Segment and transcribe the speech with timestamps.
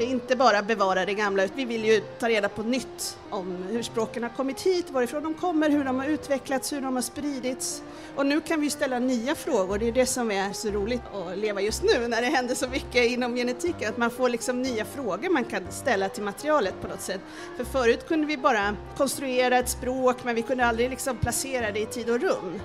[0.00, 3.82] vi inte bara bevarar det gamla, vi vill ju ta reda på nytt om hur
[3.82, 7.82] språken har kommit hit, varifrån de kommer, hur de har utvecklats, hur de har spridits.
[8.16, 11.38] Och nu kan vi ställa nya frågor, det är det som är så roligt att
[11.38, 14.84] leva just nu när det händer så mycket inom genetiken, att man får liksom nya
[14.84, 17.20] frågor man kan ställa till materialet på något sätt.
[17.56, 21.80] För förut kunde vi bara konstruera ett språk men vi kunde aldrig liksom placera det
[21.80, 22.60] i tid och rum.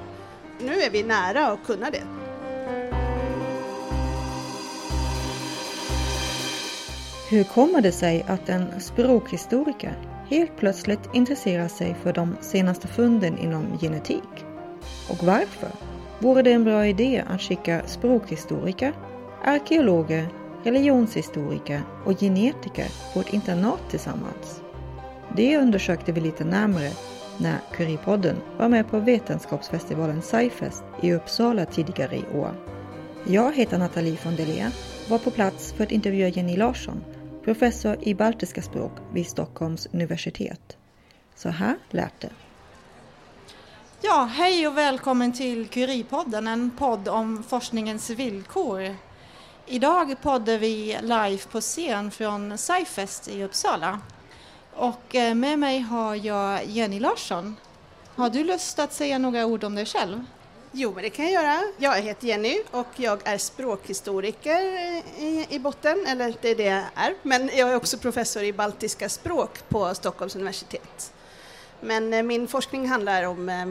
[0.59, 2.24] Nu är vi nära att kunna det.
[7.29, 9.97] Hur kommer det sig att en språkhistoriker
[10.29, 14.45] helt plötsligt intresserar sig för de senaste funden inom genetik?
[15.09, 15.69] Och varför?
[16.19, 18.93] Vore det en bra idé att skicka språkhistoriker,
[19.43, 20.27] arkeologer,
[20.63, 24.61] religionshistoriker och genetiker på ett internat tillsammans?
[25.35, 26.91] Det undersökte vi lite närmare
[27.37, 32.51] när Currypodden var med på vetenskapsfestivalen SciFest i Uppsala tidigare i år.
[33.27, 34.71] Jag heter Nathalie von Delea,
[35.09, 37.03] var på plats för att intervjua Jenny Larsson
[37.45, 40.77] professor i baltiska språk vid Stockholms universitet.
[41.35, 42.29] Så här lät det.
[44.01, 48.95] Ja, hej och välkommen till Curie-podden, en podd om forskningens villkor.
[49.65, 53.99] Idag poddar vi live på scen från SciFest i Uppsala.
[54.73, 57.55] Och eh, med mig har jag Jenny Larsson.
[58.15, 60.25] Har du lust att säga några ord om dig själv?
[60.77, 61.63] Jo, men det kan jag göra.
[61.77, 64.61] Jag heter Jenny och jag är språkhistoriker
[65.19, 67.15] i, i botten, eller det är det jag är.
[67.21, 71.13] Men jag är också professor i baltiska språk på Stockholms universitet.
[71.81, 73.65] Men eh, min forskning handlar om eh,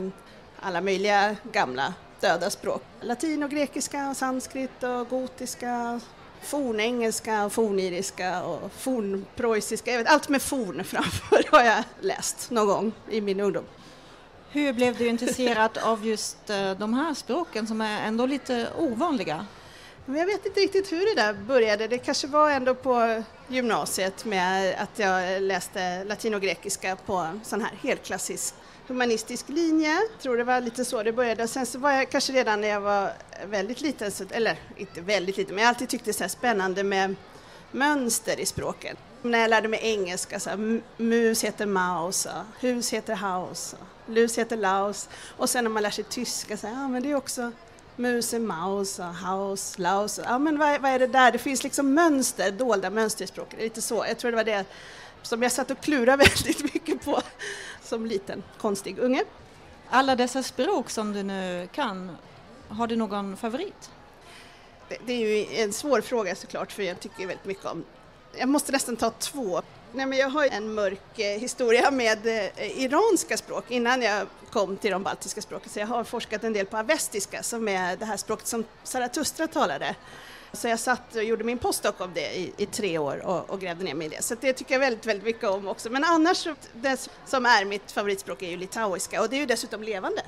[0.61, 2.83] alla möjliga gamla döda språk.
[3.01, 6.01] Latin och grekiska och sanskrit och gotiska,
[6.43, 10.05] fornengelska och forniriska och fornpreussiska.
[10.07, 13.65] Allt med forn framför har jag läst någon gång i min ungdom.
[14.55, 19.47] Hur blev du intresserad av just eh, de här språken som är ändå lite ovanliga?
[20.07, 21.89] jag vet inte riktigt hur det där började.
[21.89, 27.61] Det kanske var ändå på gymnasiet med att jag läste latin och grekiska på sån
[27.61, 28.55] här helklassisk
[28.87, 29.91] humanistisk linje.
[29.91, 31.49] Jag tror det var lite så det började.
[31.49, 33.13] Sen så var jag kanske redan när jag var
[33.47, 37.15] väldigt liten, eller inte väldigt liten, men jag alltid tyckte det var spännande med
[37.73, 38.99] mönster i språket.
[39.25, 43.77] När jag lärde mig engelska, så här, mus heter mouse, hus heter house,
[44.07, 45.09] lus heter laus.
[45.37, 47.53] Och sen när man lär sig tyska, så här, ja men det är också
[47.97, 50.21] mus är maus, house, laus.
[50.25, 51.33] Ja men vad, vad, är det där?
[51.33, 53.61] Det finns liksom mönster, dolda mönster i språket.
[53.61, 54.05] Lite så.
[54.09, 54.65] Jag tror det var det
[55.23, 57.21] som jag satt och klurade väldigt mycket på
[57.83, 59.25] som liten konstig unge.
[59.91, 62.17] Alla dessa språk som du nu kan,
[62.69, 63.91] har du någon favorit?
[64.89, 67.85] Det, det är ju en svår fråga såklart för jag tycker väldigt mycket om
[68.39, 69.63] jag måste nästan ta två.
[69.93, 74.77] Nej, men jag har en mörk eh, historia med eh, iranska språk innan jag kom
[74.77, 75.71] till de baltiska språken.
[75.71, 79.47] Så jag har forskat en del på avestiska som är det här språket som Zarathustra
[79.47, 79.95] talade.
[80.53, 83.61] Så jag satt och gjorde min postdoc om det i, i tre år och, och,
[83.61, 84.23] grävde ner mig i det.
[84.23, 85.91] Så det tycker jag väldigt, väldigt mycket om också.
[85.91, 89.83] Men annars, det som är mitt favoritspråk är ju litauiska och det är ju dessutom
[89.83, 90.23] levande.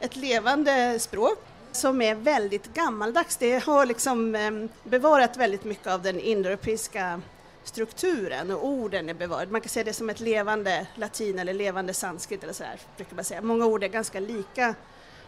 [0.00, 1.38] Ett levande språk
[1.72, 3.36] som är väldigt gammaldags.
[3.36, 4.50] Det har liksom eh,
[4.84, 7.20] bevarat väldigt mycket av den indoeuropeiska
[7.64, 9.52] strukturen och orden är bevarade.
[9.52, 13.24] Man kan säga det som ett levande latin eller levande sanskrit eller sådär, brukar man
[13.24, 13.42] säga.
[13.42, 14.74] Många ord är ganska lika.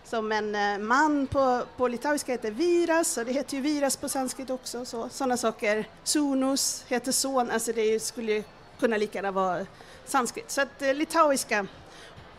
[0.04, 4.08] Som en eh, man på, på litauiska heter viras och det heter ju viras på
[4.08, 4.84] sanskrit också.
[4.84, 5.88] Så, sådana saker.
[6.04, 8.42] Sunus heter son, alltså det skulle ju
[8.80, 9.66] kunna lika gärna vara
[10.04, 10.50] sanskrit.
[10.50, 11.66] Så att eh, litauiska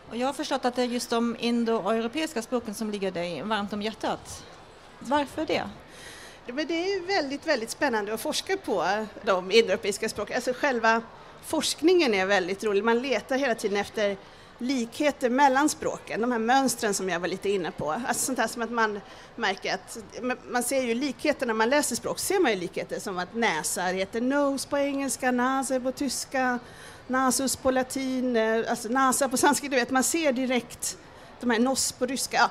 [0.08, 3.72] och jag har förstått att det är just de indoeuropeiska språken som ligger dig varmt
[3.72, 4.44] om hjärtat.
[4.98, 5.70] Varför det?
[6.52, 10.36] Men det är väldigt, väldigt spännande att forska på de indoeuropeiska språken.
[10.36, 11.02] Alltså själva
[11.46, 12.84] forskningen är väldigt rolig.
[12.84, 14.16] Man letar hela tiden efter
[14.58, 17.90] likheter mellan språken, de här mönstren som jag var lite inne på.
[17.90, 19.00] Alltså sånt här som att man
[19.36, 19.98] märker att,
[20.48, 23.82] man ser ju likheter när man läser språk, ser man ju likheter som att näsa
[23.82, 26.58] heter nose på engelska, nase på tyska,
[27.06, 30.98] nasus på latin, eh, alltså nasa på sanskrit, du vet, man ser direkt
[31.40, 32.50] de här nos på ryska.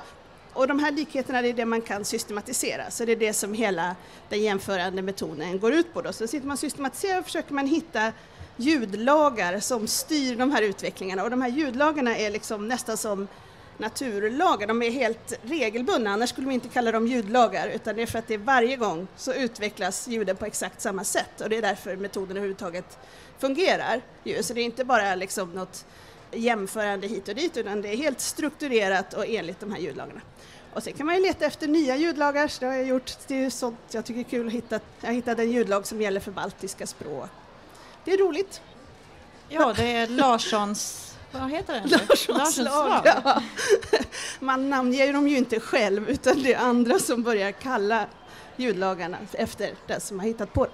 [0.58, 3.54] Och de här likheterna det är det man kan systematisera, så det är det som
[3.54, 3.96] hela
[4.28, 6.02] den jämförande metoden går ut på.
[6.02, 6.12] Då.
[6.12, 8.12] Så sitter man och systematiserar och försöker man hitta
[8.56, 13.28] ljudlagar som styr de här utvecklingarna och de här ljudlagarna är liksom nästan som
[13.76, 18.06] naturlagar, de är helt regelbundna, annars skulle vi inte kalla dem ljudlagar utan det är
[18.06, 21.62] för att det varje gång så utvecklas ljuden på exakt samma sätt och det är
[21.62, 22.98] därför metoden överhuvudtaget
[23.38, 24.00] fungerar.
[24.40, 25.86] Så det är inte bara liksom något
[26.32, 30.20] jämförande hit och dit utan det är helt strukturerat och enligt de här ljudlagarna.
[30.72, 33.12] Och sen kan man ju leta efter nya ljudlagar, så det har jag gjort.
[33.26, 34.80] Det är sånt jag tycker är kul att hitta.
[35.00, 37.28] Jag hittade en ljudlag som gäller för baltiska språk.
[38.04, 38.62] Det är roligt.
[39.48, 41.88] Ja, det är Larssons vad heter den?
[41.88, 43.00] Larssons lag.
[43.04, 43.42] Ja.
[44.40, 48.06] Man namnger dem ju inte själv utan det är andra som börjar kalla
[48.56, 50.70] ljudlagarna efter den som har hittat på det.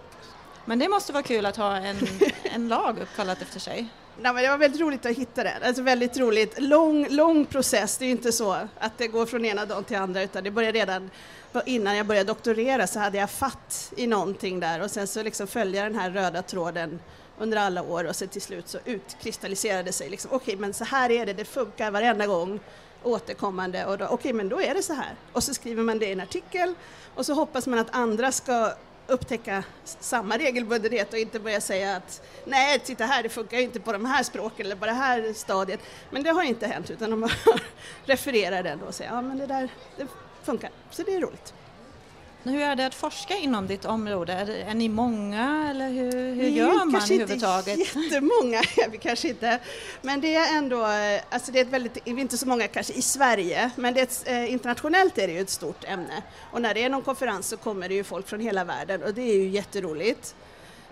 [0.65, 1.97] Men det måste vara kul att ha en,
[2.43, 3.89] en lag uppkallat efter sig.
[4.21, 5.55] Nej, men det var väldigt roligt att hitta det.
[5.63, 6.61] Alltså väldigt roligt.
[6.61, 7.99] Lång, lång process.
[7.99, 10.51] Det är ju inte så att det går från ena dagen till andra utan det
[10.51, 11.11] började redan
[11.67, 15.47] innan jag började doktorera så hade jag fatt i någonting där och sen så liksom
[15.47, 17.01] följa den här röda tråden
[17.39, 20.85] under alla år och sen till slut så utkristalliserade sig liksom, okej okay, men så
[20.85, 22.61] här är det, det funkar varenda gång
[23.03, 25.15] återkommande och då, okej okay, men då är det så här.
[25.33, 26.75] Och så skriver man det i en artikel
[27.15, 28.73] och så hoppas man att andra ska
[29.07, 33.93] upptäcka samma regelbundenhet och inte börja säga att nej, titta här, det funkar inte på
[33.93, 35.81] de här språken eller på det här stadiet.
[36.11, 37.29] Men det har inte hänt utan de
[38.05, 40.07] refererar den och säger ja men det där det
[40.43, 41.55] funkar, så det är roligt.
[42.45, 44.33] Hur är det att forska inom ditt område?
[44.33, 47.77] Är, är ni många eller hur, hur gör man överhuvudtaget?
[47.77, 49.59] Kanske inte jättemånga, vi kanske inte,
[50.03, 50.85] men det är ändå,
[51.31, 54.01] alltså det är ett väldigt, vi är inte så många kanske i Sverige, men det
[54.01, 56.23] är ett, eh, internationellt är det ju ett stort ämne.
[56.51, 59.15] Och när det är någon konferens så kommer det ju folk från hela världen och
[59.15, 60.35] det är ju jätteroligt.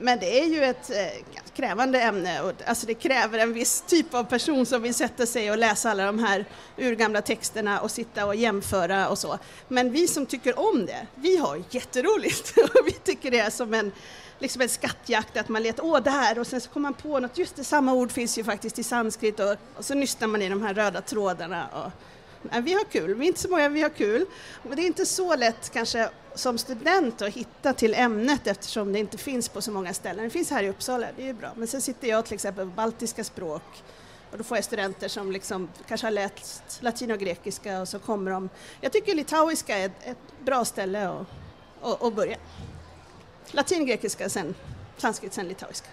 [0.03, 4.15] Men det är ju ett eh, krävande ämne och alltså det kräver en viss typ
[4.15, 6.45] av person som vill sätta sig och läsa alla de här
[6.79, 9.39] urgamla texterna och sitta och jämföra och så.
[9.69, 13.75] Men vi som tycker om det, vi har jätteroligt och vi tycker det är som
[13.75, 13.93] en
[14.39, 17.21] liksom en skattjakt, att man letar, åh det här och sen så kommer man på
[17.21, 20.43] något, just det, samma ord finns ju faktiskt i sanskrit och, och så nystar man
[20.43, 21.67] i de här röda trådarna.
[21.69, 21.91] Och,
[22.43, 24.27] vi har kul, vi är inte så många, vi har kul.
[24.63, 28.99] Men det är inte så lätt kanske som student att hitta till ämnet eftersom det
[28.99, 30.25] inte finns på så många ställen.
[30.25, 31.53] Det finns här i Uppsala, det är ju bra.
[31.57, 33.83] Men sen sitter jag till exempel på baltiska språk
[34.31, 37.99] och då får jag studenter som liksom kanske har läst latin och grekiska och så
[37.99, 38.49] kommer de.
[38.81, 41.27] Jag tycker litauiska är ett, bra ställe att,
[41.83, 42.37] att, att börja.
[43.51, 44.55] Latin, grekiska, sen
[44.97, 45.89] sanskrit, sen litauiska.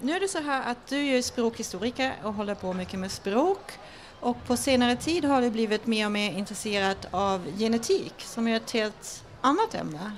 [0.00, 3.72] Nu är det så här att du är språkhistoriker och håller på mycket med språk.
[4.20, 8.56] Och på senare tid har du blivit mer och mer intresserad av genetik som är
[8.56, 10.12] ett helt annat ämne.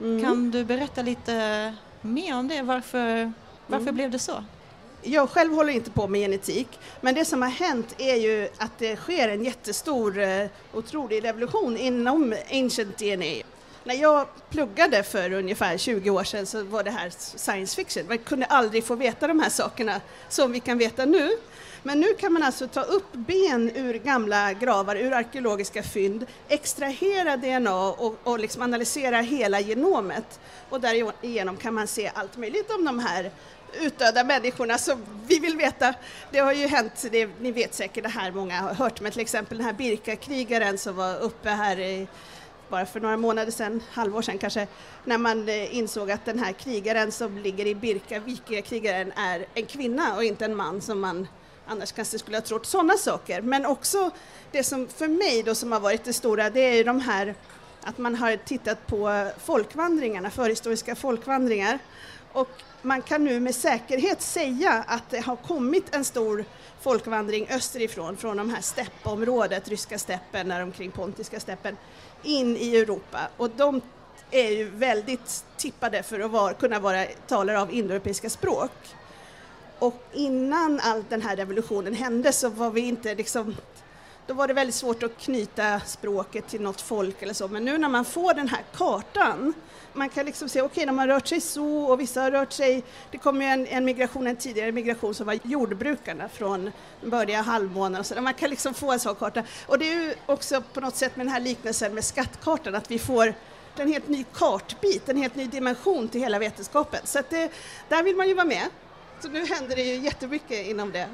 [0.00, 0.22] Mm.
[0.22, 2.62] Kan du berätta lite mer om det?
[2.62, 3.32] Varför,
[3.66, 3.94] varför mm.
[3.94, 4.44] blev det så?
[5.02, 6.68] Jag själv håller inte på med genetik,
[7.00, 11.76] men det som har hänt är ju att det sker en jättestor, eh, otrolig revolution
[11.76, 13.42] inom ancient DNA.
[13.84, 18.04] När jag pluggade för ungefär 20 år sedan så var det här science fiction.
[18.08, 21.30] Man kunde aldrig få veta de här sakerna som vi kan veta nu.
[21.88, 27.36] Men nu kan man alltså ta upp ben ur gamla gravar, ur arkeologiska fynd, extrahera
[27.36, 30.40] DNA och, och liksom analysera hela genomet.
[30.68, 33.30] Och därigenom kan man se allt möjligt om de här
[33.80, 35.94] utdöda människorna som vi vill veta.
[36.30, 39.20] Det har ju hänt, det, ni vet säkert det här, många har hört, men till
[39.20, 42.06] exempel den här Birka-krigaren som var uppe här i
[42.68, 44.66] bara för några månader sedan, halvår sedan kanske,
[45.04, 49.66] när man eh, insåg att den här krigaren som ligger i Birka, vikingakrigaren, är en
[49.66, 51.26] kvinna och inte en man som man
[51.68, 53.42] annars kanske skulle ha trott sådana saker.
[53.42, 54.10] Men också
[54.52, 57.34] det som för mig då som har varit det stora, det är ju de här
[57.82, 61.78] att man har tittat på folkvandringarna, förhistoriska folkvandringar.
[62.32, 62.48] Och
[62.82, 66.44] man kan nu med säkerhet säga att det har kommit en stor
[66.80, 71.76] folkvandring österifrån, från de här steppområdet, ryska steppen, där omkring pontiska steppen,
[72.22, 73.28] in i Europa.
[73.36, 73.80] Och de
[74.30, 78.72] är ju väldigt tippade för att vara, kunna vara talare av indoeuropeiska språk.
[79.78, 83.56] Och innan all den här revolutionen hände så var vi inte liksom
[84.28, 87.78] då var det väldigt svårt att knyta språket till något folk eller så, men nu
[87.78, 89.54] när man får den här kartan,
[89.92, 92.52] man kan liksom se, okej, okay, de har rört sig så och vissa har rört
[92.52, 96.70] sig, det kom ju en, en migration, en tidigare migration som var jordbrukarna från
[97.04, 99.42] början halvmånen och så, man kan liksom få en sån karta.
[99.66, 102.90] Och det är ju också på något sätt med den här liknelsen med skattkartan, att
[102.90, 103.34] vi får
[103.76, 107.00] en helt ny kartbit, en helt ny dimension till hela vetenskapen.
[107.04, 107.50] Så att det,
[107.88, 108.68] där vill man ju vara med.
[109.20, 111.08] Så nu händer det ju jättemycket inom det.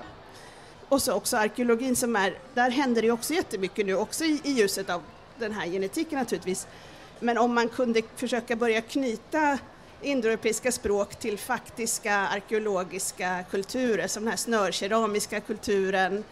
[0.89, 4.51] Och så också arkeologin som är, där händer det också jättemycket nu, också i, i
[4.53, 5.03] ljuset av
[5.39, 6.67] den här genetiken naturligtvis.
[7.21, 9.59] Men om man kunde försöka börja knyta
[10.03, 16.25] indoeuropeiska språk till faktiska arkeologiska kulturer som den här snörkeramiska kulturen.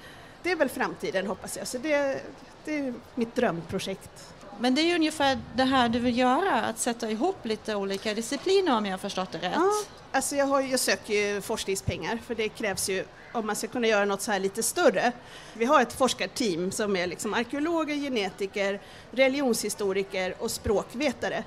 [0.42, 2.22] Det är väl framtiden hoppas jag, så det,
[2.64, 4.34] det är mitt drömprojekt.
[4.62, 8.14] Men det är ju ungefär det här du vill göra, att sätta ihop lite olika
[8.14, 9.52] discipliner om jag har förstått det rätt?
[9.54, 9.70] Ja,
[10.12, 13.86] alltså jag, har, jag söker ju forskningspengar för det krävs ju om man ska kunna
[13.86, 15.12] göra något så här lite större.
[15.54, 21.44] Vi har ett forskarteam som är liksom arkeologer, genetiker, religionshistoriker och språkvetare.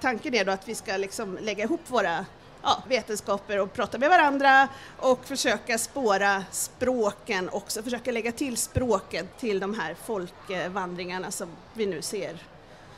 [0.00, 2.26] tanken är då att vi ska liksom lägga ihop våra
[2.66, 4.68] ja, vetenskaper och prata med varandra
[4.98, 11.86] och försöka spåra språken också, försöka lägga till språken till de här folkvandringarna som vi
[11.86, 12.38] nu ser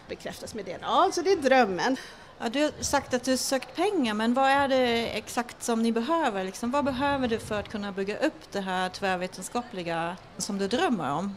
[0.08, 0.78] bekräftas med det.
[0.82, 1.96] Ja, så det är drömmen.
[2.38, 5.92] Ja, du har sagt att du sökt pengar, men vad är det exakt som ni
[5.92, 6.44] behöver?
[6.44, 11.10] Liksom, vad behöver du för att kunna bygga upp det här tvärvetenskapliga som du drömmer
[11.10, 11.36] om?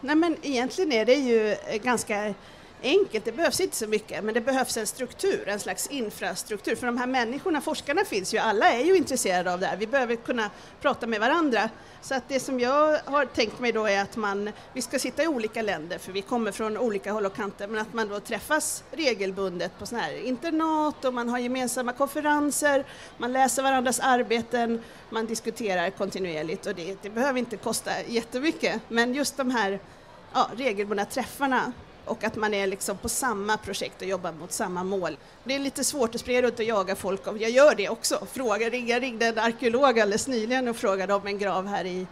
[0.00, 2.34] Nej, men egentligen är det ju ganska
[2.82, 6.76] enkelt, det behövs inte så mycket, men det behövs en struktur, en slags infrastruktur.
[6.76, 9.76] För de här människorna, forskarna finns ju, alla är ju intresserade av det här.
[9.76, 11.70] Vi behöver kunna prata med varandra.
[12.00, 15.22] Så att det som jag har tänkt mig då är att man, vi ska sitta
[15.22, 18.20] i olika länder, för vi kommer från olika håll och kanter, men att man då
[18.20, 22.84] träffas regelbundet på sådana här internat och man har gemensamma konferenser,
[23.18, 29.14] man läser varandras arbeten, man diskuterar kontinuerligt och det, det behöver inte kosta jättemycket, men
[29.14, 29.80] just de här
[30.34, 31.72] ja, regelbundna träffarna
[32.08, 35.16] och att man är liksom på samma projekt och jobbar mot samma mål.
[35.44, 38.26] Det är lite svårt att springa runt och jaga folk, och jag gör det också.
[38.32, 42.06] Fråga, jag ringde en arkeolog alldeles nyligen och frågade om en grav här i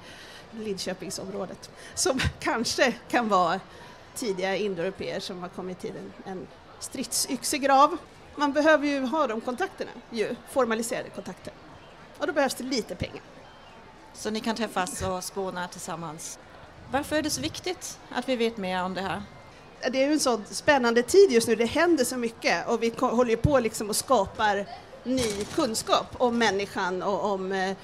[0.50, 3.60] Lidköpingsområdet som kanske kan vara
[4.14, 6.46] tidiga indoeuropeer som har kommit till en, en
[6.80, 7.96] stridsyxegrav.
[8.36, 11.52] Man behöver ju ha de kontakterna, ju, formaliserade kontakter.
[12.18, 13.22] Och då behövs det lite pengar.
[14.14, 16.38] Så ni kan träffas och spåna tillsammans.
[16.90, 19.22] Varför är det så viktigt att vi vet mer om det här?
[19.80, 22.92] Det är ju en sån spännande tid just nu, det händer så mycket och vi
[22.98, 24.66] håller ju på liksom och skapar
[25.04, 27.76] ny kunskap om människan och om eh,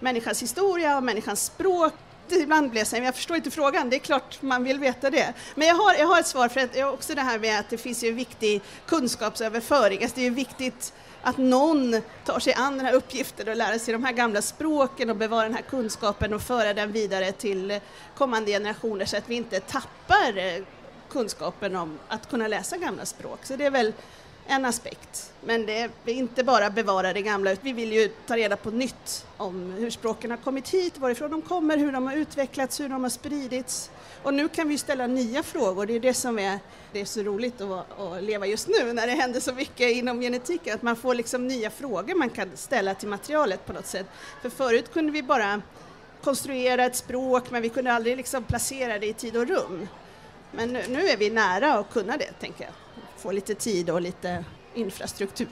[0.00, 1.92] människans historia och människans språk.
[2.30, 5.34] Ibland blir jag säger, jag förstår inte frågan, det är klart man vill veta det.
[5.54, 7.70] Men jag har, jag har ett svar för att, jag också det här med att
[7.70, 12.76] det finns ju viktig kunskapsöverföring, alltså det är ju viktigt att någon tar sig an
[12.76, 16.34] den här uppgiften och lär sig de här gamla språken och bevara den här kunskapen
[16.34, 17.80] och föra den vidare till
[18.14, 20.62] kommande generationer så att vi inte tappar eh,
[21.10, 23.38] kunskapen om att kunna läsa gamla språk.
[23.42, 23.92] Så det är väl
[24.48, 25.32] en aspekt.
[25.44, 29.26] Men det är inte bara bevara det gamla, vi vill ju ta reda på nytt
[29.36, 33.02] om hur språken har kommit hit, varifrån de kommer, hur de har utvecklats, hur de
[33.02, 33.90] har spridits.
[34.22, 36.58] Och nu kan vi ställa nya frågor, det är det som är,
[36.92, 40.20] det är så roligt att, att leva just nu när det händer så mycket inom
[40.20, 44.06] genetiken, att man får liksom nya frågor man kan ställa till materialet på något sätt.
[44.42, 45.62] För förut kunde vi bara
[46.22, 49.88] konstruera ett språk men vi kunde aldrig liksom placera det i tid och rum.
[50.52, 52.72] Men nu, nu är vi nära att kunna det, tänker jag.
[53.16, 55.48] Få lite tid och lite infrastruktur.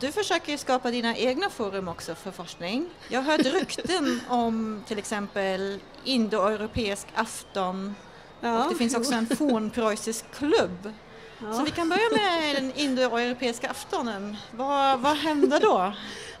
[0.00, 2.90] Du försöker skapa dina egna forum också för forskning.
[3.08, 7.94] Jag har hört rykten om till exempel indoeuropeisk afton
[8.40, 10.92] ja, och det finns också en fornpreussisk klubb.
[11.38, 11.52] Ja.
[11.52, 14.36] Så vi kan börja med den indoeuropeiska aftonen.
[14.50, 15.92] Vad, vad hände då?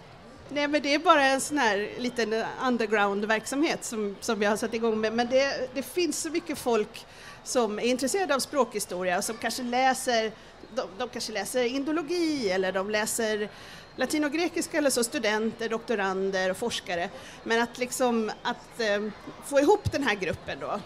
[0.48, 4.74] Nej men det är bara en sån här liten underground-verksamhet som, som vi har satt
[4.74, 5.12] igång med.
[5.12, 7.06] Men det, det finns så mycket folk
[7.44, 10.32] som är intresserade av språkhistoria som kanske läser,
[10.74, 13.48] de, de kanske läser indologi eller de läser
[13.96, 17.08] latinogrekiska eller så, studenter, doktorander och forskare.
[17.44, 19.08] Men att liksom att eh,
[19.44, 20.80] få ihop den här gruppen då.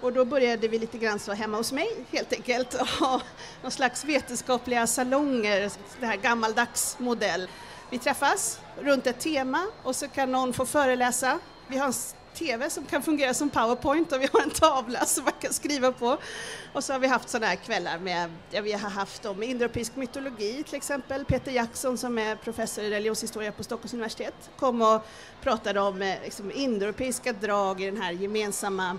[0.00, 3.20] Och då började vi lite grann så hemma hos mig helt enkelt, ha
[3.62, 7.48] någon slags vetenskapliga salonger, det här gammaldags modell.
[7.90, 11.38] Vi träffas runt ett tema och så kan någon få föreläsa.
[11.68, 11.92] Vi har en
[12.38, 15.92] TV som kan fungera som powerpoint och vi har en tavla som man kan skriva
[15.92, 16.18] på.
[16.72, 19.96] Och så har vi haft sådana här kvällar med, ja, vi har haft om indoeuropeisk
[19.96, 21.24] mytologi till exempel.
[21.24, 25.06] Peter Jackson som är professor i religionshistoria på Stockholms universitet kom och
[25.42, 28.98] pratade om eh, liksom, indoeuropeiska drag i den här gemensamma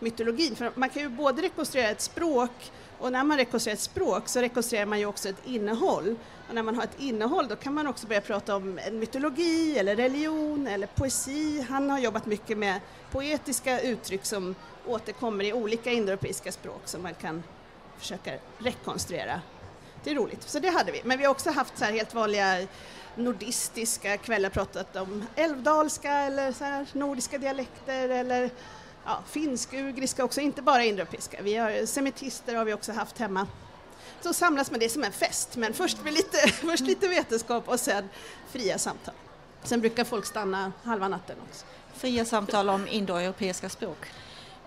[0.00, 0.56] mytologin.
[0.56, 4.40] För man kan ju både rekonstruera ett språk och när man rekonstruerar ett språk så
[4.40, 6.16] rekonstruerar man ju också ett innehåll.
[6.48, 9.78] Och när man har ett innehåll då kan man också börja prata om en mytologi
[9.78, 11.66] eller religion eller poesi.
[11.68, 12.80] Han har jobbat mycket med
[13.10, 14.54] poetiska uttryck som
[14.86, 17.42] återkommer i olika indoeuropeiska språk som man kan
[17.98, 19.40] försöka rekonstruera.
[20.04, 21.00] Det är roligt, så det hade vi.
[21.04, 22.66] Men vi har också haft så här helt vanliga
[23.14, 28.50] nordistiska kvällar, pratat om älvdalska eller så här nordiska dialekter eller
[29.04, 31.42] ja, finsk-ugriska också, inte bara indoeuropeiska.
[31.42, 33.46] Vi har semitister har vi också haft hemma.
[34.20, 37.80] Så samlas man det som en fest, men först med lite, först lite vetenskap och
[37.80, 38.08] sen
[38.50, 39.14] fria samtal.
[39.62, 41.66] Sen brukar folk stanna halva natten också.
[41.94, 44.06] Fria samtal om indoeuropeiska språk.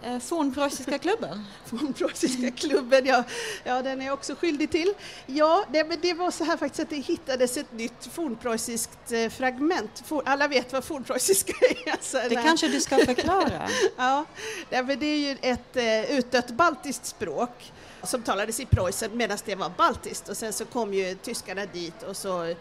[0.03, 1.45] Eh, fornpreussiska klubben?
[1.65, 3.23] Fornpreussiska klubben, ja,
[3.63, 4.93] ja den är jag också skyldig till.
[5.25, 9.29] Ja, det, men det var så här faktiskt att det hittades ett nytt fornpreussiskt eh,
[9.29, 10.03] fragment.
[10.25, 11.93] Alla vet vad fornpreussiska är.
[11.93, 12.43] Alltså, det nej.
[12.43, 13.69] kanske du ska förklara?
[13.97, 14.25] ja,
[14.69, 17.71] det, det är ju ett uh, utdött baltiskt språk
[18.03, 22.03] som talades i Preussen medan det var baltiskt och sen så kom ju tyskarna dit
[22.03, 22.55] och så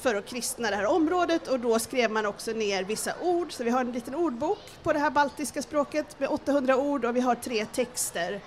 [0.00, 3.64] för att kristna det här området och då skrev man också ner vissa ord, så
[3.64, 7.20] vi har en liten ordbok på det här baltiska språket med 800 ord och vi
[7.20, 8.40] har tre texter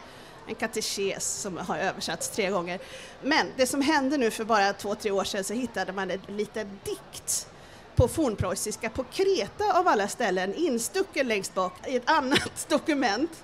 [0.47, 2.79] en katekes som har översatts tre gånger.
[3.21, 6.19] Men det som hände nu för bara två, tre år sedan så hittade man en
[6.27, 7.47] liten dikt
[7.95, 13.43] på fornpreussiska på Kreta av alla ställen, instucken längst bak i ett annat dokument.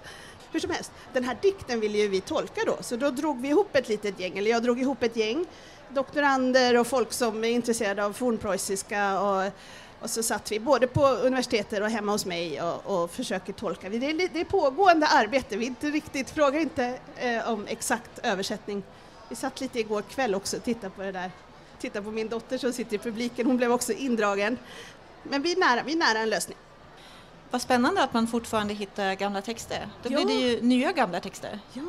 [0.51, 3.47] Hur som helst, den här dikten ville ju vi tolka då, så då drog vi
[3.47, 5.45] ihop ett litet gäng, eller jag drog ihop ett gäng
[5.93, 9.51] doktorander och folk som är intresserade av fornpreussiska och,
[9.99, 13.89] och så satt vi både på universitetet och hemma hos mig och, och försöker tolka.
[13.89, 18.83] Det är, det är pågående arbete, vi inte riktigt, frågar inte eh, om exakt översättning
[19.29, 21.31] Vi satt lite igår kväll också och tittade på det där.
[21.79, 24.57] Tittade på min dotter som sitter i publiken, hon blev också indragen.
[25.23, 26.57] Men vi är nära, vi är nära en lösning.
[27.51, 29.89] Vad spännande att man fortfarande hittar gamla texter.
[30.03, 30.15] Då Ja.
[30.25, 31.59] blir det ju nya gamla texter.
[31.73, 31.83] Ja,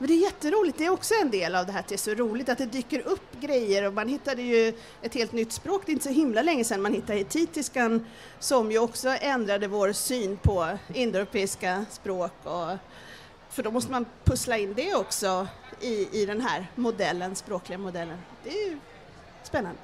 [0.00, 0.78] men det är jätteroligt.
[0.78, 2.66] Det är också en del av det här att det är så roligt att det
[2.66, 5.82] dyker upp grejer och man hittade ju ett helt nytt språk.
[5.86, 8.06] Det är inte så himla länge sedan man hittade hetitiskan
[8.38, 12.32] som ju också ändrade vår syn på indoeuropeiska språk.
[12.44, 12.70] Och,
[13.50, 15.46] för då måste man pussla in det också
[15.80, 18.18] i, i den här modellen, språkliga modellen.
[18.44, 18.78] Det är ju
[19.42, 19.80] spännande.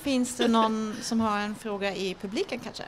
[0.00, 2.84] Finns det någon som har en fråga i publiken kanske?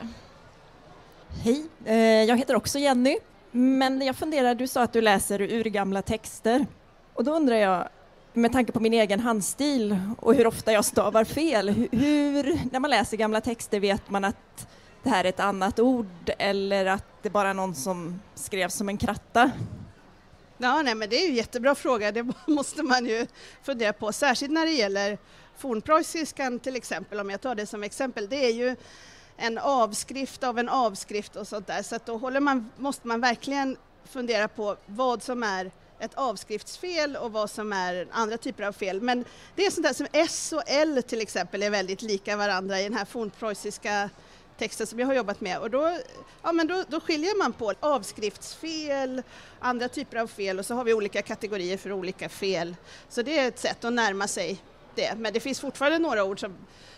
[1.43, 3.17] Hej, eh, jag heter också Jenny.
[3.51, 6.65] Men jag funderar, du sa att du läser urgamla texter.
[7.13, 7.89] Och då undrar jag,
[8.33, 12.89] med tanke på min egen handstil och hur ofta jag stavar fel, hur, när man
[12.89, 14.67] läser gamla texter vet man att
[15.03, 18.89] det här är ett annat ord eller att det bara är någon som skrev som
[18.89, 19.51] en kratta?
[20.57, 22.11] Ja, nej, men det är ju en jättebra fråga.
[22.11, 23.27] Det måste man ju
[23.63, 25.17] fundera på, särskilt när det gäller
[25.57, 28.29] fornpreussiskan till exempel, om jag tar det som exempel.
[28.29, 28.75] Det är ju
[29.37, 33.21] en avskrift av en avskrift och sånt där, så att då håller man, måste man
[33.21, 38.73] verkligen fundera på vad som är ett avskriftsfel och vad som är andra typer av
[38.73, 39.01] fel.
[39.01, 39.25] Men
[39.55, 42.83] det är sånt där som S och L till exempel är väldigt lika varandra i
[42.83, 44.09] den här fornpreussiska
[44.57, 45.99] texten som jag har jobbat med och då,
[46.43, 49.23] ja, men då, då skiljer man på avskriftsfel,
[49.59, 52.75] andra typer av fel och så har vi olika kategorier för olika fel.
[53.09, 54.61] Så det är ett sätt att närma sig
[54.95, 55.15] det.
[55.17, 56.55] Men det finns fortfarande några ord som,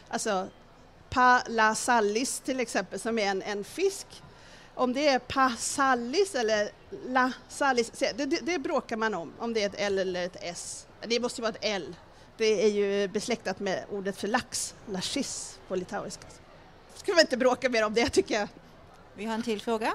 [0.09, 0.47] alltså
[1.09, 4.07] palasallis till exempel som är en, en fisk.
[4.75, 6.69] Om det är pasallis eller
[7.07, 10.37] la sallis, det, det, det bråkar man om, om det är ett L eller ett
[10.41, 10.87] S.
[11.07, 11.95] Det måste ju vara ett L.
[12.37, 16.27] Det är ju besläktat med ordet för lax, lachis på litauiska.
[16.95, 18.47] Ska vi inte bråka mer om det tycker jag.
[19.15, 19.93] Vi har en till fråga.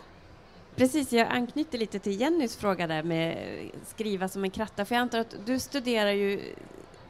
[0.76, 3.38] Precis, jag anknyter lite till Jennys fråga där med
[3.86, 6.54] skriva som en kratta, för jag antar att du studerar ju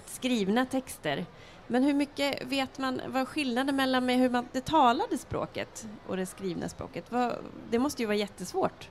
[0.07, 1.27] skrivna texter.
[1.67, 6.17] Men hur mycket vet man, vad skillnaden mellan med hur man, det talade språket och
[6.17, 7.05] det skrivna språket?
[7.09, 7.39] Vad,
[7.71, 8.89] det måste ju vara jättesvårt.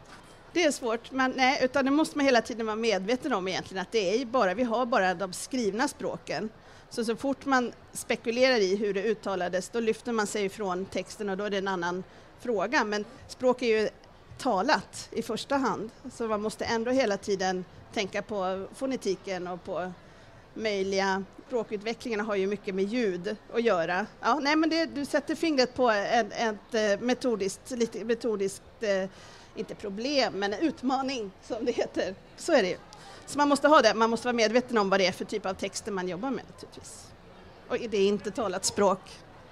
[0.53, 3.81] Det är svårt, men nej, utan det måste man hela tiden vara medveten om egentligen
[3.81, 6.49] att det är bara, vi har bara de skrivna språken.
[6.89, 11.29] Så så fort man spekulerar i hur det uttalades, då lyfter man sig ifrån texten
[11.29, 12.03] och då är det en annan
[12.39, 12.83] fråga.
[12.83, 13.89] Men språk är ju
[14.37, 19.91] talat i första hand, så man måste ändå hela tiden tänka på fonetiken och på
[20.53, 24.05] möjliga språkutvecklingarna har ju mycket med ljud att göra.
[24.21, 29.09] Ja, nej, men det, du sätter fingret på ett, ett metodiskt, lite metodiskt, eh,
[29.55, 32.15] inte problem, men en utmaning som det heter.
[32.37, 32.77] Så är det ju.
[33.25, 35.45] Så man måste ha det, man måste vara medveten om vad det är för typ
[35.45, 37.07] av texter man jobbar med naturligtvis.
[37.67, 38.99] Och det är inte talat språk.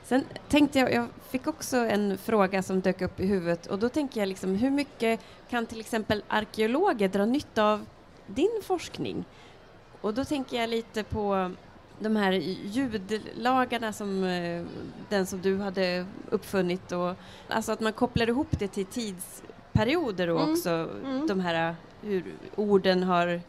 [0.04, 3.90] Sen tänkte jag, jag fick också en fråga som dök upp i huvudet och då
[3.90, 7.86] tänker jag liksom hur mycket kan till exempel arkeologer dra nytta av
[8.28, 9.26] din forskning?
[10.02, 11.52] Och då tänker jag lite på
[12.00, 14.64] de här ljudlagarna som eh,
[15.10, 17.14] den som du hade uppfunnit och
[17.48, 21.28] alltså att man kopplar ihop det till tidsperioder och Mm, också mm.
[21.28, 22.24] de här hur
[22.56, 23.42] orden har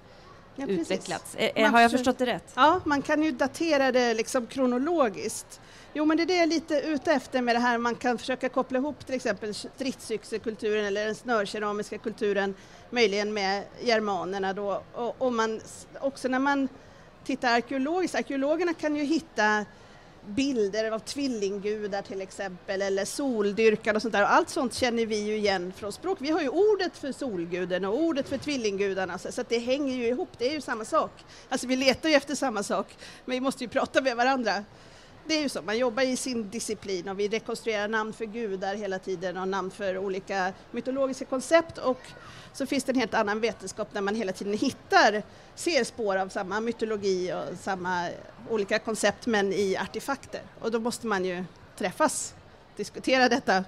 [0.56, 1.34] Ja, utvecklats.
[1.34, 2.52] Eh, har jag förstått det rätt?
[2.56, 5.60] Ja, man kan ju datera det liksom kronologiskt.
[5.94, 7.78] Jo, men det är det jag är lite ute efter med det här.
[7.78, 12.54] Man kan försöka koppla ihop till exempel stridsyxekulturen eller den snörkeramiska kulturen,
[12.90, 14.82] möjligen med germanerna då.
[14.94, 15.60] Och, och man,
[16.00, 16.68] också när man
[17.24, 19.64] tittar arkeologiskt, arkeologerna kan ju hitta
[20.26, 24.22] bilder av tvillinggudar till exempel, eller soldyrkan och sånt där.
[24.22, 26.18] Och allt sånt känner vi ju igen från språk.
[26.20, 29.32] Vi har ju ordet för solguden och ordet för tvillinggudarna, så, alltså.
[29.32, 31.24] så att det hänger ju ihop, det är ju samma sak.
[31.48, 34.64] Alltså vi letar ju efter samma sak, men vi måste ju prata med varandra.
[35.26, 38.74] Det är ju så, man jobbar i sin disciplin och vi rekonstruerar namn för gudar
[38.74, 42.00] hela tiden och namn för olika mytologiska koncept och
[42.52, 45.22] så finns det en helt annan vetenskap där man hela tiden hittar,
[45.54, 48.08] ser spår av samma mytologi och samma
[48.50, 50.42] olika koncept men i artefakter.
[50.60, 51.44] Och då måste man ju
[51.78, 52.34] träffas,
[52.76, 53.64] diskutera detta.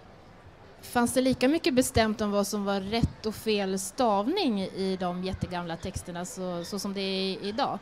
[0.83, 5.25] Fanns det lika mycket bestämt om vad som var rätt och fel stavning i de
[5.25, 7.79] jättegamla texterna så, så som det är idag?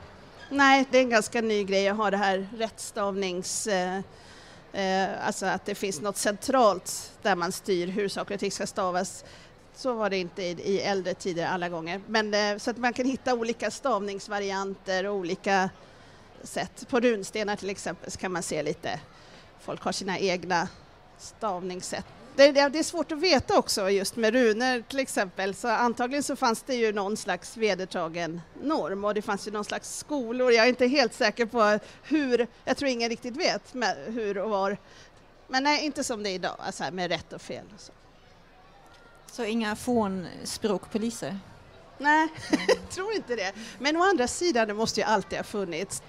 [0.51, 3.67] Nej, det är en ganska ny grej att ha det här rättstavnings...
[3.67, 4.01] Eh,
[4.73, 8.67] eh, alltså att det finns något centralt där man styr hur saker och ting ska
[8.67, 9.25] stavas.
[9.75, 12.01] Så var det inte i, i äldre tider alla gånger.
[12.07, 15.71] Men, eh, så att man kan hitta olika stavningsvarianter och olika
[16.43, 16.89] sätt.
[16.89, 19.01] På runstenar till exempel så kan man se lite,
[19.61, 20.69] folk har sina egna
[21.19, 22.07] stavningssätt.
[22.37, 26.23] Det, det, det är svårt att veta också just med runor till exempel, så antagligen
[26.23, 30.53] så fanns det ju någon slags vedertagen norm och det fanns ju någon slags skolor.
[30.53, 34.51] Jag är inte helt säker på hur, jag tror ingen riktigt vet med hur och
[34.51, 34.77] var.
[35.49, 37.65] Men nej, inte som det är idag, alltså med rätt och fel.
[37.75, 37.93] Och så.
[39.33, 41.39] Så inga fornspråkpoliser?
[41.99, 43.53] Nej, jag tror inte det.
[43.79, 46.03] Men å andra sidan, det måste ju alltid ha funnits.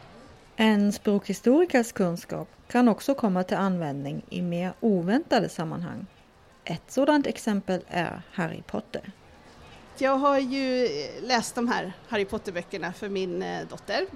[0.56, 6.06] En språkhistorikers kunskap kan också komma till användning i mer oväntade sammanhang.
[6.64, 9.12] Ett sådant exempel är Harry Potter.
[9.98, 10.90] Jag har ju
[11.22, 14.08] läst de här Harry Potter-böckerna för min eh, dotter.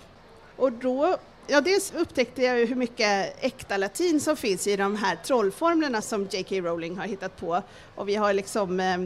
[0.55, 1.17] Och då,
[1.47, 6.01] ja dels upptäckte jag ju hur mycket äkta latin som finns i de här trollformlerna
[6.01, 6.55] som J.K.
[6.55, 7.61] Rowling har hittat på.
[7.95, 8.97] Och vi har liksom eh,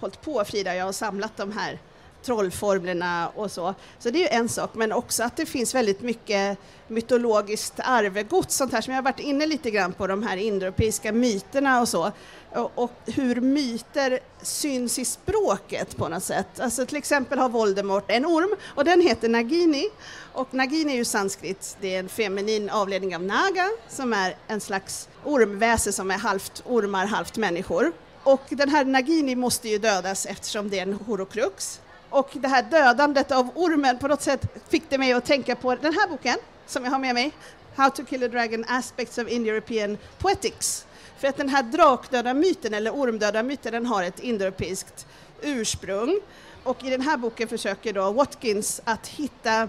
[0.00, 1.78] hållit på, Frida och jag, och samlat de här
[2.22, 3.74] trollformlerna och så.
[3.98, 8.56] Så det är ju en sak, men också att det finns väldigt mycket mytologiskt arvegods,
[8.56, 11.88] sånt här som jag har varit inne lite grann på, de här indoeuropeiska myterna och
[11.88, 12.12] så.
[12.54, 16.60] Och, och, hur myter syns i språket på något sätt.
[16.60, 19.84] Alltså till exempel har Voldemort en orm och den heter Nagini.
[20.32, 24.60] Och Nagini är ju sanskrit, det är en feminin avledning av Naga som är en
[24.60, 27.92] slags ormväse som är halvt ormar, halvt människor.
[28.22, 31.80] Och den här Nagini måste ju dödas eftersom det är en horokrux.
[32.10, 35.74] Och det här dödandet av ormen på något sätt fick det mig att tänka på
[35.74, 37.32] den här boken som jag har med mig,
[37.76, 40.86] How to kill a dragon aspects of Indo-European poetics.
[41.18, 45.06] För att den här drakdöda myten eller ormdöda myten den har ett indoeuropeiskt
[45.42, 46.20] ursprung.
[46.64, 49.68] Och i den här boken försöker då Watkins att hitta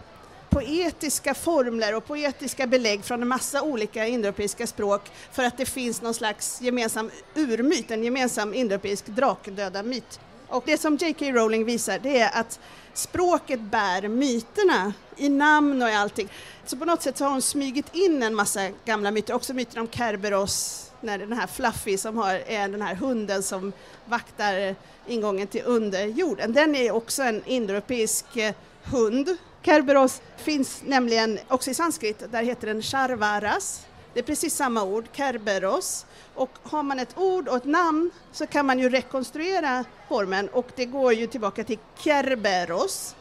[0.49, 5.01] poetiska formler och poetiska belägg från en massa olika indoeuropeiska språk
[5.31, 10.19] för att det finns någon slags gemensam urmyt, en gemensam indoeuropeisk drakdöda-myt.
[10.51, 11.25] Och det som J.K.
[11.25, 12.59] Rowling visar det är att
[12.93, 16.29] språket bär myterna i namn och i allting.
[16.65, 19.81] Så på något sätt så har hon smugit in en massa gamla myter, också myten
[19.81, 23.73] om Kerberos, när den här Fluffy som har, är den här hunden som
[24.05, 24.75] vaktar
[25.07, 26.53] ingången till underjorden.
[26.53, 29.37] Den är också en indoeuropeisk eh, hund.
[29.61, 33.85] Kerberos finns nämligen också i sanskrit, där heter den Charvaras.
[34.13, 36.05] Det är precis samma ord, Kerberos.
[36.35, 40.67] Och har man ett ord och ett namn så kan man ju rekonstruera formen och
[40.75, 43.15] det går ju tillbaka till Kerberos.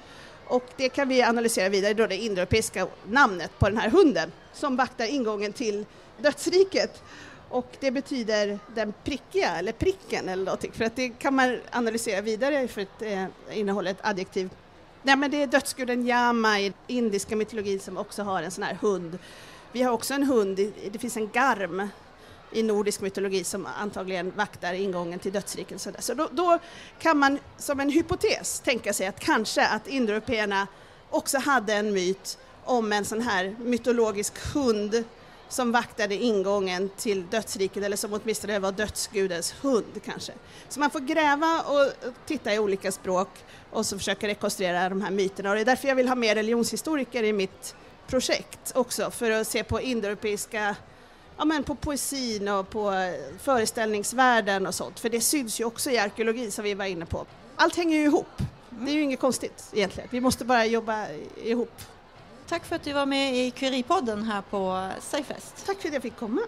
[0.46, 4.76] Och det kan vi analysera vidare då det indoeuropeiska namnet på den här hunden som
[4.76, 5.86] vaktar ingången till
[6.18, 7.02] dödsriket.
[7.48, 12.20] Och det betyder den prickiga, eller pricken eller någonting, för att det kan man analysera
[12.20, 14.50] vidare för att det eh, innehåller ett adjektiv.
[15.02, 18.78] Nej, men det är dödsguden Yama i indiska mytologin som också har en sån här
[18.80, 19.18] hund.
[19.72, 21.88] Vi har också en hund, det finns en garm
[22.52, 25.80] i nordisk mytologi som antagligen vaktar ingången till dödsriket.
[25.80, 26.58] Så, så då, då,
[26.98, 30.66] kan man som en hypotes tänka sig att kanske att indoeuropeerna
[31.10, 35.04] också hade en myt om en sån här mytologisk hund
[35.48, 40.32] som vaktade ingången till dödsriket eller som åtminstone var dödsgudens hund kanske.
[40.68, 43.28] Så man får gräva och titta i olika språk
[43.70, 46.34] och så försöka rekonstruera de här myterna och det är därför jag vill ha med
[46.34, 47.74] religionshistoriker i mitt
[48.10, 50.76] projekt också för att se på indoeuropeiska
[51.36, 55.98] ja, men på poesin och på föreställningsvärlden och sånt, för det syns ju också i
[55.98, 57.26] arkeologi som vi var inne på.
[57.56, 58.42] Allt hänger ju ihop.
[58.70, 60.08] Det är ju inget konstigt egentligen.
[60.12, 61.06] Vi måste bara jobba
[61.44, 61.72] ihop.
[62.48, 65.66] Tack för att du var med i Curie-podden här på Sci-Fest.
[65.66, 66.40] Tack för att jag fick komma.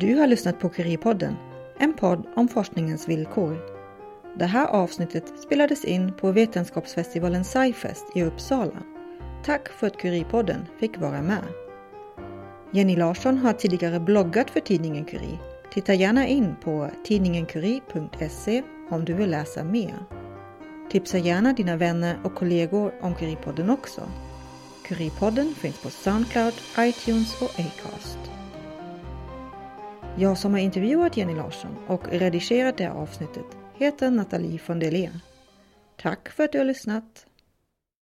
[0.00, 1.34] Du har lyssnat på Curie-podden,
[1.82, 3.56] en podd om forskningens villkor.
[4.38, 8.82] Det här avsnittet spelades in på Vetenskapsfestivalen SciFest i Uppsala.
[9.44, 11.44] Tack för att Curie-podden fick vara med.
[12.70, 15.38] Jenny Larsson har tidigare bloggat för tidningen Curie
[15.72, 19.94] Titta gärna in på tidningencurie.se om du vill läsa mer.
[20.90, 24.02] Tipsa gärna dina vänner och kollegor om Curie-podden också.
[24.86, 28.31] Curie-podden finns på Soundcloud, iTunes och Acast.
[30.16, 34.90] Jag som har intervjuat Jenny Larsson och redigerat det här avsnittet heter Nathalie von der
[34.90, 35.20] Leer.
[36.02, 37.26] Tack för att du har lyssnat!